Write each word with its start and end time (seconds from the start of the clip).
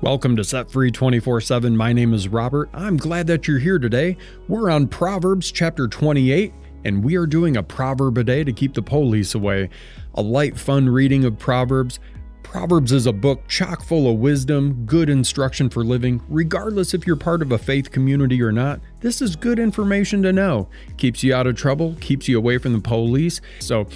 Welcome 0.00 0.36
to 0.36 0.44
Set 0.44 0.70
Free 0.70 0.92
24 0.92 1.40
7. 1.40 1.76
My 1.76 1.92
name 1.92 2.14
is 2.14 2.28
Robert. 2.28 2.70
I'm 2.72 2.96
glad 2.96 3.26
that 3.26 3.48
you're 3.48 3.58
here 3.58 3.80
today. 3.80 4.16
We're 4.46 4.70
on 4.70 4.86
Proverbs 4.86 5.50
chapter 5.50 5.88
28, 5.88 6.54
and 6.84 7.02
we 7.02 7.16
are 7.16 7.26
doing 7.26 7.56
a 7.56 7.64
proverb 7.64 8.16
a 8.16 8.22
day 8.22 8.44
to 8.44 8.52
keep 8.52 8.74
the 8.74 8.80
police 8.80 9.34
away. 9.34 9.70
A 10.14 10.22
light, 10.22 10.56
fun 10.56 10.88
reading 10.88 11.24
of 11.24 11.36
Proverbs. 11.36 11.98
Proverbs 12.44 12.92
is 12.92 13.06
a 13.06 13.12
book 13.12 13.48
chock 13.48 13.82
full 13.82 14.08
of 14.08 14.20
wisdom, 14.20 14.84
good 14.86 15.10
instruction 15.10 15.68
for 15.68 15.82
living, 15.82 16.22
regardless 16.28 16.94
if 16.94 17.04
you're 17.04 17.16
part 17.16 17.42
of 17.42 17.50
a 17.50 17.58
faith 17.58 17.90
community 17.90 18.40
or 18.40 18.52
not. 18.52 18.80
This 19.00 19.20
is 19.20 19.34
good 19.34 19.58
information 19.58 20.22
to 20.22 20.32
know. 20.32 20.68
Keeps 20.96 21.24
you 21.24 21.34
out 21.34 21.48
of 21.48 21.56
trouble, 21.56 21.96
keeps 22.00 22.28
you 22.28 22.38
away 22.38 22.58
from 22.58 22.72
the 22.72 22.78
police. 22.78 23.40
So, 23.58 23.88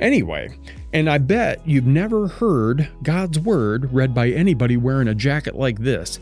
anyway, 0.00 0.56
and 0.92 1.08
I 1.08 1.18
bet 1.18 1.66
you've 1.66 1.86
never 1.86 2.26
heard 2.26 2.88
God's 3.02 3.38
Word 3.38 3.92
read 3.92 4.12
by 4.14 4.30
anybody 4.30 4.76
wearing 4.76 5.08
a 5.08 5.14
jacket 5.14 5.54
like 5.54 5.78
this. 5.78 6.18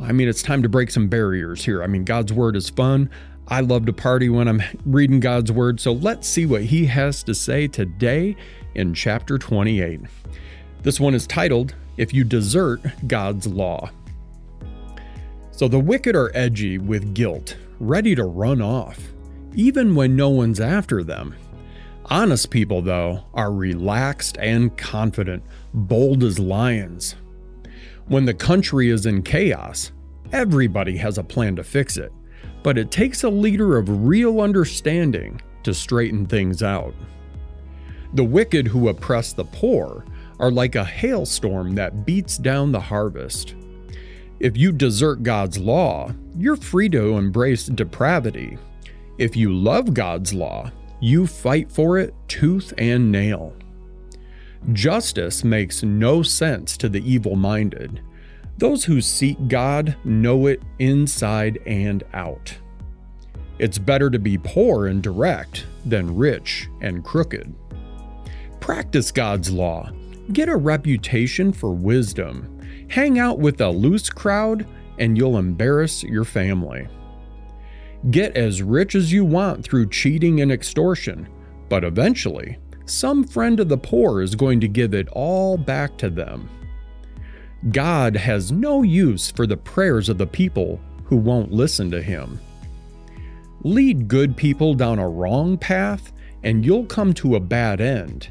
I 0.00 0.12
mean, 0.12 0.28
it's 0.28 0.42
time 0.42 0.62
to 0.62 0.68
break 0.68 0.90
some 0.90 1.08
barriers 1.08 1.64
here. 1.64 1.82
I 1.82 1.86
mean, 1.86 2.04
God's 2.04 2.32
Word 2.32 2.56
is 2.56 2.68
fun. 2.70 3.10
I 3.48 3.60
love 3.60 3.86
to 3.86 3.92
party 3.92 4.28
when 4.28 4.46
I'm 4.46 4.62
reading 4.84 5.20
God's 5.20 5.50
Word. 5.50 5.80
So 5.80 5.92
let's 5.92 6.28
see 6.28 6.46
what 6.46 6.62
He 6.62 6.86
has 6.86 7.22
to 7.24 7.34
say 7.34 7.66
today 7.66 8.36
in 8.74 8.94
chapter 8.94 9.38
28. 9.38 10.00
This 10.82 11.00
one 11.00 11.14
is 11.14 11.26
titled, 11.26 11.74
If 11.96 12.14
You 12.14 12.24
Desert 12.24 12.80
God's 13.06 13.46
Law. 13.46 13.90
So 15.50 15.68
the 15.68 15.78
wicked 15.78 16.16
are 16.16 16.30
edgy 16.34 16.78
with 16.78 17.12
guilt, 17.12 17.56
ready 17.78 18.14
to 18.14 18.24
run 18.24 18.62
off, 18.62 18.98
even 19.54 19.94
when 19.94 20.16
no 20.16 20.30
one's 20.30 20.60
after 20.60 21.02
them. 21.02 21.34
Honest 22.10 22.50
people, 22.50 22.82
though, 22.82 23.24
are 23.34 23.52
relaxed 23.52 24.36
and 24.38 24.76
confident, 24.76 25.44
bold 25.72 26.24
as 26.24 26.40
lions. 26.40 27.14
When 28.08 28.24
the 28.24 28.34
country 28.34 28.90
is 28.90 29.06
in 29.06 29.22
chaos, 29.22 29.92
everybody 30.32 30.96
has 30.96 31.18
a 31.18 31.22
plan 31.22 31.54
to 31.54 31.62
fix 31.62 31.96
it, 31.96 32.12
but 32.64 32.76
it 32.76 32.90
takes 32.90 33.22
a 33.22 33.30
leader 33.30 33.78
of 33.78 34.08
real 34.08 34.40
understanding 34.40 35.40
to 35.62 35.72
straighten 35.72 36.26
things 36.26 36.64
out. 36.64 36.94
The 38.14 38.24
wicked 38.24 38.66
who 38.66 38.88
oppress 38.88 39.32
the 39.32 39.44
poor 39.44 40.04
are 40.40 40.50
like 40.50 40.74
a 40.74 40.84
hailstorm 40.84 41.76
that 41.76 42.04
beats 42.04 42.38
down 42.38 42.72
the 42.72 42.80
harvest. 42.80 43.54
If 44.40 44.56
you 44.56 44.72
desert 44.72 45.22
God's 45.22 45.58
law, 45.58 46.12
you're 46.36 46.56
free 46.56 46.88
to 46.88 47.18
embrace 47.18 47.66
depravity. 47.66 48.58
If 49.18 49.36
you 49.36 49.54
love 49.54 49.94
God's 49.94 50.34
law, 50.34 50.72
you 51.00 51.26
fight 51.26 51.72
for 51.72 51.98
it 51.98 52.14
tooth 52.28 52.72
and 52.78 53.10
nail. 53.10 53.54
Justice 54.72 55.42
makes 55.42 55.82
no 55.82 56.22
sense 56.22 56.76
to 56.76 56.88
the 56.88 57.02
evil 57.10 57.34
minded. 57.34 58.02
Those 58.58 58.84
who 58.84 59.00
seek 59.00 59.48
God 59.48 59.96
know 60.04 60.46
it 60.46 60.62
inside 60.78 61.58
and 61.66 62.04
out. 62.12 62.54
It's 63.58 63.78
better 63.78 64.10
to 64.10 64.18
be 64.18 64.38
poor 64.38 64.86
and 64.86 65.02
direct 65.02 65.66
than 65.84 66.16
rich 66.16 66.68
and 66.80 67.02
crooked. 67.02 67.54
Practice 68.60 69.10
God's 69.10 69.50
law. 69.50 69.90
Get 70.32 70.48
a 70.48 70.56
reputation 70.56 71.52
for 71.52 71.72
wisdom. 71.72 72.60
Hang 72.88 73.18
out 73.18 73.38
with 73.38 73.60
a 73.60 73.70
loose 73.70 74.10
crowd, 74.10 74.66
and 74.98 75.16
you'll 75.16 75.38
embarrass 75.38 76.02
your 76.02 76.24
family. 76.24 76.86
Get 78.08 78.34
as 78.34 78.62
rich 78.62 78.94
as 78.94 79.12
you 79.12 79.26
want 79.26 79.62
through 79.62 79.90
cheating 79.90 80.40
and 80.40 80.50
extortion, 80.50 81.28
but 81.68 81.84
eventually, 81.84 82.56
some 82.86 83.24
friend 83.24 83.60
of 83.60 83.68
the 83.68 83.76
poor 83.76 84.22
is 84.22 84.34
going 84.34 84.58
to 84.60 84.68
give 84.68 84.94
it 84.94 85.08
all 85.12 85.58
back 85.58 85.98
to 85.98 86.08
them. 86.08 86.48
God 87.70 88.16
has 88.16 88.50
no 88.50 88.82
use 88.82 89.30
for 89.30 89.46
the 89.46 89.56
prayers 89.56 90.08
of 90.08 90.16
the 90.16 90.26
people 90.26 90.80
who 91.04 91.16
won't 91.16 91.52
listen 91.52 91.90
to 91.90 92.00
Him. 92.00 92.40
Lead 93.62 94.08
good 94.08 94.34
people 94.34 94.72
down 94.72 94.98
a 94.98 95.08
wrong 95.08 95.58
path, 95.58 96.12
and 96.42 96.64
you'll 96.64 96.86
come 96.86 97.12
to 97.14 97.36
a 97.36 97.40
bad 97.40 97.82
end. 97.82 98.30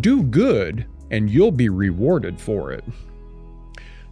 Do 0.00 0.22
good, 0.22 0.86
and 1.10 1.28
you'll 1.28 1.50
be 1.50 1.68
rewarded 1.68 2.40
for 2.40 2.70
it. 2.70 2.84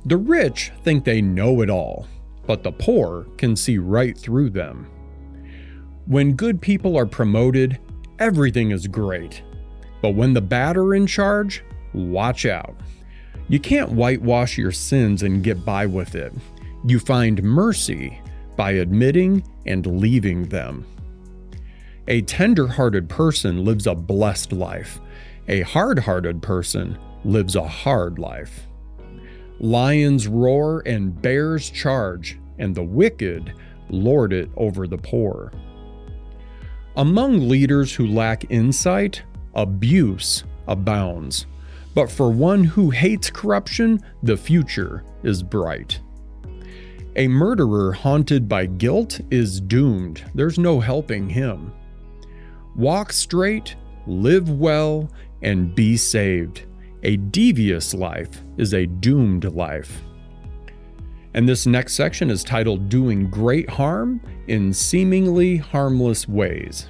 The 0.05 0.17
rich 0.17 0.73
think 0.83 1.05
they 1.05 1.23
know 1.23 1.61
it 1.61 1.71
all, 1.71 2.09
but 2.51 2.65
the 2.65 2.73
poor 2.73 3.29
can 3.37 3.55
see 3.55 3.79
right 3.79 4.19
through 4.19 4.51
them. 4.51 4.85
When 6.07 6.33
good 6.33 6.61
people 6.61 6.97
are 6.99 7.07
promoted, 7.07 7.79
everything 8.19 8.73
is 8.73 8.89
great. 8.89 9.41
But 10.03 10.17
when 10.17 10.33
the 10.33 10.41
bad 10.41 10.77
are 10.77 10.97
in 10.97 11.07
charge, 11.07 11.63
watch 11.95 12.47
out. 12.47 12.75
You 13.47 13.61
can't 13.61 13.93
whitewash 13.93 14.59
your 14.59 14.73
sins 14.73 15.23
and 15.23 15.45
get 15.45 15.65
by 15.65 15.87
with 15.87 16.17
it. 16.17 16.33
You 16.85 16.99
find 16.99 17.41
mercy 17.41 18.21
by 18.57 18.73
admitting 18.73 19.45
and 19.65 19.87
leaving 19.87 20.49
them. 20.49 20.85
A 22.09 22.23
tender 22.23 22.67
hearted 22.67 23.09
person 23.09 23.65
lives 23.65 23.87
a 23.87 23.95
blessed 23.95 24.53
life. 24.53 24.99
A 25.47 25.61
hard 25.61 26.01
hearted 26.01 26.43
person 26.43 26.99
lives 27.23 27.55
a 27.55 27.69
hard 27.69 28.19
life. 28.19 28.67
Lions 29.61 30.27
roar 30.27 30.83
and 30.87 31.21
bears 31.21 31.69
charge, 31.69 32.39
and 32.59 32.75
the 32.75 32.83
wicked 32.83 33.53
lord 33.91 34.33
it 34.33 34.51
over 34.57 34.87
the 34.87 34.99
poor. 34.99 35.53
Among 36.97 37.49
leaders 37.49 37.95
who 37.95 38.07
lack 38.07 38.51
insight, 38.51 39.23
abuse 39.55 40.45
abounds. 40.67 41.47
But 41.95 42.11
for 42.11 42.31
one 42.31 42.65
who 42.65 42.91
hates 42.91 43.31
corruption, 43.31 44.01
the 44.23 44.37
future 44.37 45.05
is 45.23 45.43
bright. 45.43 46.01
A 47.17 47.29
murderer 47.29 47.93
haunted 47.93 48.49
by 48.49 48.67
guilt 48.67 49.21
is 49.31 49.61
doomed. 49.61 50.25
There's 50.35 50.59
no 50.59 50.81
helping 50.81 51.29
him. 51.29 51.73
Walk 52.77 53.13
straight, 53.13 53.75
live 54.07 54.49
well, 54.49 55.11
and 55.43 55.75
be 55.75 55.97
saved. 55.97 56.63
A 57.03 57.17
devious 57.17 57.95
life 57.95 58.43
is 58.59 58.75
a 58.75 58.87
doomed 58.87 59.45
life. 59.45 60.03
And 61.33 61.49
this 61.49 61.65
next 61.65 61.95
section 61.95 62.29
is 62.29 62.45
titled 62.45 62.91
Doing 62.91 63.31
Great 63.31 63.71
Harm 63.71 64.21
in 64.49 64.75
Seemingly 64.75 65.57
Harmless 65.57 66.29
Ways. 66.29 66.89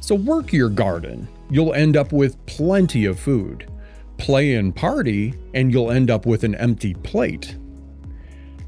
So, 0.00 0.14
work 0.14 0.52
your 0.52 0.68
garden. 0.68 1.26
You'll 1.50 1.74
end 1.74 1.96
up 1.96 2.12
with 2.12 2.44
plenty 2.46 3.06
of 3.06 3.18
food. 3.18 3.68
Play 4.16 4.54
and 4.54 4.74
party, 4.74 5.34
and 5.54 5.72
you'll 5.72 5.90
end 5.90 6.10
up 6.10 6.24
with 6.24 6.44
an 6.44 6.54
empty 6.54 6.94
plate. 6.94 7.56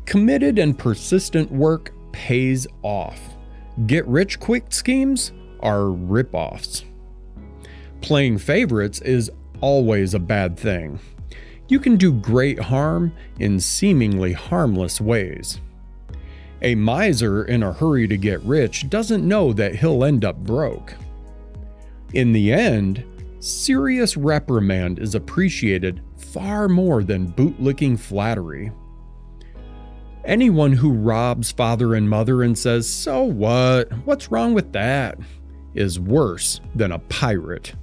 Committed 0.06 0.58
and 0.58 0.76
persistent 0.76 1.50
work 1.52 1.92
pays 2.10 2.66
off. 2.82 3.20
Get 3.86 4.06
rich 4.08 4.40
quick 4.40 4.72
schemes 4.72 5.32
are 5.60 5.82
ripoffs. 5.82 6.84
Playing 8.00 8.38
favorites 8.38 9.00
is 9.02 9.30
always 9.60 10.14
a 10.14 10.18
bad 10.18 10.58
thing. 10.58 10.98
You 11.68 11.78
can 11.78 11.96
do 11.96 12.12
great 12.12 12.58
harm 12.58 13.12
in 13.38 13.60
seemingly 13.60 14.32
harmless 14.32 15.00
ways. 15.00 15.60
A 16.62 16.74
miser 16.74 17.44
in 17.44 17.62
a 17.62 17.72
hurry 17.72 18.06
to 18.08 18.16
get 18.16 18.42
rich 18.42 18.90
doesn't 18.90 19.26
know 19.26 19.52
that 19.52 19.76
he'll 19.76 20.04
end 20.04 20.24
up 20.24 20.36
broke. 20.38 20.94
In 22.12 22.32
the 22.32 22.52
end, 22.52 23.04
serious 23.38 24.16
reprimand 24.16 24.98
is 24.98 25.14
appreciated 25.14 26.02
far 26.18 26.68
more 26.68 27.02
than 27.02 27.32
bootlicking 27.32 27.98
flattery. 27.98 28.72
Anyone 30.24 30.72
who 30.72 30.92
robs 30.92 31.50
father 31.50 31.94
and 31.94 32.10
mother 32.10 32.42
and 32.42 32.58
says, 32.58 32.88
So 32.88 33.22
what? 33.22 33.90
What's 34.04 34.30
wrong 34.30 34.52
with 34.52 34.72
that? 34.72 35.18
is 35.74 36.00
worse 36.00 36.60
than 36.74 36.92
a 36.92 36.98
pirate. 36.98 37.74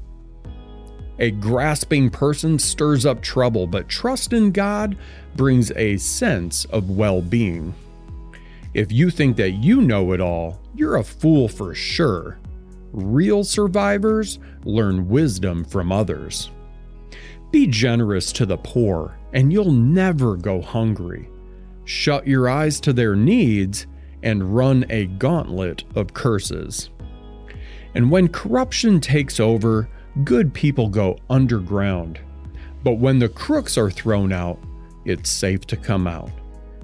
A 1.20 1.32
grasping 1.32 2.10
person 2.10 2.60
stirs 2.60 3.06
up 3.06 3.22
trouble, 3.22 3.66
but 3.66 3.90
trust 3.90 4.34
in 4.34 4.52
God 4.52 4.98
brings 5.36 5.72
a 5.72 5.98
sense 5.98 6.66
of 6.66 6.92
well 6.92 7.22
being. 7.22 7.74
If 8.74 8.92
you 8.92 9.10
think 9.10 9.38
that 9.38 9.52
you 9.52 9.82
know 9.82 10.12
it 10.12 10.22
all, 10.22 10.60
you're 10.76 10.98
a 10.98 11.04
fool 11.04 11.48
for 11.48 11.74
sure. 11.74 12.38
Real 12.92 13.44
survivors 13.44 14.40
learn 14.64 15.10
wisdom 15.10 15.64
from 15.64 15.92
others. 15.92 16.52
Be 17.52 17.66
generous 17.66 18.32
to 18.34 18.46
the 18.46 18.58
poor, 18.58 19.18
and 19.34 19.52
you'll 19.52 19.72
never 19.72 20.36
go 20.36 20.62
hungry. 20.62 21.30
Shut 21.86 22.28
your 22.28 22.50
eyes 22.50 22.80
to 22.82 22.94
their 22.94 23.16
needs 23.16 23.88
and 24.22 24.56
run 24.56 24.86
a 24.90 25.06
gauntlet 25.06 25.84
of 25.96 26.14
curses. 26.14 26.90
And 27.96 28.12
when 28.12 28.28
corruption 28.28 29.00
takes 29.00 29.40
over, 29.40 29.90
good 30.24 30.54
people 30.54 30.90
go 30.90 31.18
underground. 31.30 32.20
But 32.84 32.94
when 32.94 33.20
the 33.20 33.30
crooks 33.30 33.78
are 33.78 33.92
thrown 33.92 34.32
out, 34.32 34.60
it's 35.06 35.30
safe 35.30 35.66
to 35.68 35.78
come 35.78 36.08
out. 36.08 36.32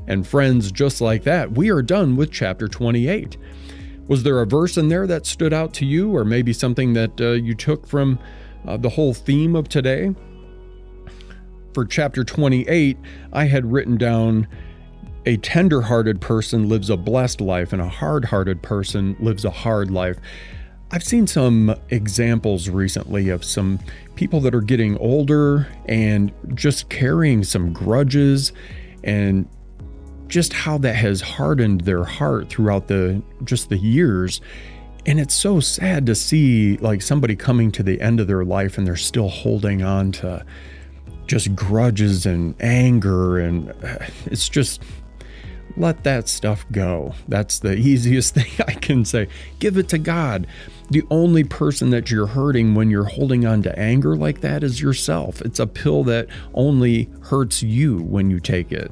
And 0.08 0.28
friends, 0.28 0.72
just 0.72 1.02
like 1.02 1.24
that, 1.24 1.52
we 1.54 1.70
are 1.70 1.82
done 1.82 2.16
with 2.16 2.32
chapter 2.32 2.68
28. 2.68 3.38
Was 4.08 4.24
there 4.24 4.42
a 4.42 4.46
verse 4.46 4.78
in 4.78 4.90
there 4.90 5.08
that 5.08 5.26
stood 5.26 5.54
out 5.54 5.74
to 5.76 5.86
you, 5.86 6.16
or 6.16 6.26
maybe 6.26 6.52
something 6.52 6.94
that 6.94 7.22
uh, 7.22 7.32
you 7.32 7.54
took 7.54 7.88
from 7.88 8.20
uh, 8.68 8.76
the 8.78 8.90
whole 8.90 9.14
theme 9.14 9.56
of 9.56 9.70
today? 9.70 10.14
For 11.74 11.86
chapter 11.86 12.24
28, 12.24 12.98
I 13.32 13.46
had 13.46 13.72
written 13.72 13.98
down 13.98 14.48
a 15.26 15.38
tender 15.38 15.82
hearted 15.82 16.20
person 16.20 16.68
lives 16.68 16.90
a 16.90 16.98
blessed 16.98 17.40
life, 17.40 17.72
and 17.72 17.82
a 17.82 17.88
hard 17.88 18.26
hearted 18.26 18.62
person 18.62 19.16
lives 19.20 19.46
a 19.46 19.50
hard 19.50 19.90
life. 19.90 20.18
I've 20.94 21.04
seen 21.04 21.25
some 21.25 21.75
examples 21.90 22.69
recently 22.69 23.30
of 23.30 23.44
some 23.44 23.80
people 24.13 24.40
that 24.42 24.54
are 24.54 24.62
getting 24.62 24.95
older 25.00 25.68
and 25.88 26.31
just 26.54 26.88
carrying 26.90 27.44
some 27.44 27.74
grudges 27.74 28.54
and 29.04 29.50
just 30.28 30.54
how 30.54 30.78
that 30.78 30.94
has 30.94 31.19
hardened 31.19 31.81
their 31.81 32.04
heart 32.04 32.48
throughout 32.48 32.90
the 32.90 33.24
just 33.44 33.69
the 33.69 33.78
years 33.78 34.40
and 35.07 35.19
it's 35.19 35.34
so 35.34 35.60
sad 35.60 36.06
to 36.06 36.13
see 36.13 36.78
like 36.78 37.01
somebody 37.01 37.36
coming 37.36 37.72
to 37.72 37.81
the 37.81 38.00
end 38.00 38.19
of 38.19 38.28
their 38.28 38.46
life 38.46 38.78
and 38.78 38.86
they're 38.86 38.96
still 38.96 39.30
holding 39.30 39.81
on 39.81 40.12
to 40.12 40.46
just 41.25 41.56
grudges 41.56 42.28
and 42.28 42.54
anger 42.62 43.39
and 43.39 43.72
uh, 43.84 43.98
it's 44.28 44.48
just 44.48 44.80
let 45.75 46.04
that 46.04 46.28
stuff 46.28 46.66
go. 46.72 47.13
That's 47.28 47.60
the 47.60 47.75
easiest 47.78 48.36
thing 48.36 48.51
I 48.68 48.74
can 48.74 49.06
say. 49.06 49.28
Give 49.60 49.78
it 49.78 49.89
to 49.89 49.98
God. 49.98 50.48
The 50.94 51.04
only 51.10 51.44
person 51.44 51.90
that 51.90 52.12
you're 52.12 52.28
hurting 52.28 52.75
when 52.75 52.92
you're 52.92 53.04
holding 53.04 53.48
on 53.48 53.63
to 53.63 53.80
anger 53.80 54.16
like 54.16 54.42
that 54.42 54.63
is 54.63 54.80
yourself. 54.80 55.42
It's 55.42 55.60
a 55.60 55.66
pill 55.66 56.04
that 56.04 56.28
only 56.54 57.10
hurts 57.24 57.63
you 57.63 58.04
when 58.04 58.30
you 58.30 58.40
take 58.40 58.72
it. 58.72 58.92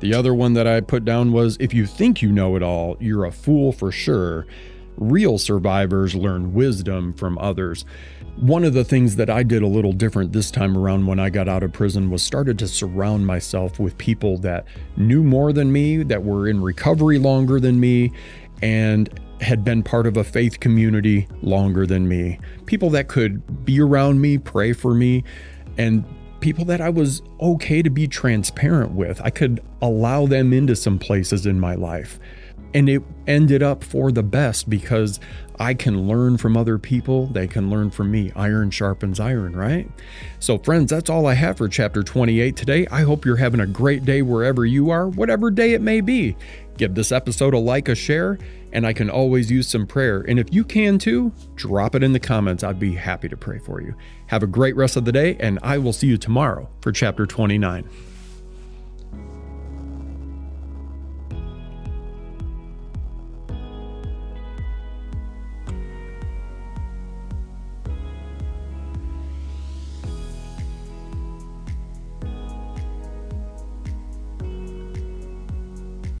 The 0.00 0.14
other 0.14 0.32
one 0.32 0.54
that 0.54 0.66
I 0.66 0.80
put 0.80 1.04
down 1.04 1.30
was 1.30 1.58
if 1.60 1.74
you 1.74 1.84
think 1.84 2.22
you 2.22 2.32
know 2.32 2.56
it 2.56 2.62
all, 2.62 2.96
you're 3.00 3.26
a 3.26 3.30
fool 3.30 3.70
for 3.70 3.92
sure. 3.92 4.46
Real 4.96 5.36
survivors 5.36 6.14
learn 6.14 6.54
wisdom 6.54 7.12
from 7.12 7.36
others. 7.36 7.84
One 8.36 8.64
of 8.64 8.72
the 8.72 8.82
things 8.82 9.16
that 9.16 9.28
I 9.28 9.42
did 9.42 9.60
a 9.62 9.66
little 9.66 9.92
different 9.92 10.32
this 10.32 10.50
time 10.50 10.74
around 10.74 11.06
when 11.06 11.18
I 11.18 11.28
got 11.28 11.50
out 11.50 11.62
of 11.62 11.74
prison 11.74 12.08
was 12.08 12.22
started 12.22 12.58
to 12.60 12.66
surround 12.66 13.26
myself 13.26 13.78
with 13.78 13.98
people 13.98 14.38
that 14.38 14.64
knew 14.96 15.22
more 15.22 15.52
than 15.52 15.70
me, 15.70 16.02
that 16.02 16.24
were 16.24 16.48
in 16.48 16.62
recovery 16.62 17.18
longer 17.18 17.60
than 17.60 17.78
me, 17.78 18.10
and 18.62 19.20
had 19.42 19.64
been 19.64 19.82
part 19.82 20.06
of 20.06 20.16
a 20.16 20.24
faith 20.24 20.60
community 20.60 21.28
longer 21.42 21.86
than 21.86 22.08
me. 22.08 22.38
People 22.66 22.90
that 22.90 23.08
could 23.08 23.64
be 23.64 23.80
around 23.80 24.20
me, 24.20 24.38
pray 24.38 24.72
for 24.72 24.94
me, 24.94 25.24
and 25.76 26.04
people 26.40 26.64
that 26.66 26.80
I 26.80 26.90
was 26.90 27.22
okay 27.40 27.82
to 27.82 27.90
be 27.90 28.06
transparent 28.06 28.92
with. 28.92 29.20
I 29.22 29.30
could 29.30 29.62
allow 29.80 30.26
them 30.26 30.52
into 30.52 30.76
some 30.76 30.98
places 30.98 31.46
in 31.46 31.58
my 31.58 31.74
life. 31.74 32.18
And 32.74 32.88
it 32.88 33.02
ended 33.26 33.62
up 33.62 33.84
for 33.84 34.10
the 34.10 34.22
best 34.22 34.70
because 34.70 35.20
I 35.58 35.74
can 35.74 36.08
learn 36.08 36.38
from 36.38 36.56
other 36.56 36.78
people. 36.78 37.26
They 37.26 37.46
can 37.46 37.70
learn 37.70 37.90
from 37.90 38.10
me. 38.10 38.32
Iron 38.34 38.70
sharpens 38.70 39.20
iron, 39.20 39.54
right? 39.54 39.88
So, 40.40 40.58
friends, 40.58 40.90
that's 40.90 41.10
all 41.10 41.26
I 41.26 41.34
have 41.34 41.58
for 41.58 41.68
chapter 41.68 42.02
28 42.02 42.56
today. 42.56 42.86
I 42.90 43.02
hope 43.02 43.24
you're 43.24 43.36
having 43.36 43.60
a 43.60 43.66
great 43.66 44.04
day 44.04 44.22
wherever 44.22 44.64
you 44.64 44.90
are, 44.90 45.08
whatever 45.08 45.50
day 45.50 45.74
it 45.74 45.82
may 45.82 46.00
be. 46.00 46.34
Give 46.78 46.94
this 46.94 47.12
episode 47.12 47.54
a 47.54 47.58
like, 47.58 47.88
a 47.88 47.94
share, 47.94 48.38
and 48.72 48.86
I 48.86 48.92
can 48.92 49.10
always 49.10 49.50
use 49.50 49.68
some 49.68 49.86
prayer. 49.86 50.20
And 50.20 50.38
if 50.38 50.52
you 50.52 50.64
can 50.64 50.98
too, 50.98 51.32
drop 51.54 51.94
it 51.94 52.02
in 52.02 52.12
the 52.12 52.20
comments. 52.20 52.64
I'd 52.64 52.78
be 52.78 52.94
happy 52.94 53.28
to 53.28 53.36
pray 53.36 53.58
for 53.58 53.80
you. 53.80 53.94
Have 54.26 54.42
a 54.42 54.46
great 54.46 54.76
rest 54.76 54.96
of 54.96 55.04
the 55.04 55.12
day, 55.12 55.36
and 55.38 55.58
I 55.62 55.78
will 55.78 55.92
see 55.92 56.06
you 56.06 56.16
tomorrow 56.16 56.68
for 56.80 56.92
chapter 56.92 57.26
29. 57.26 57.88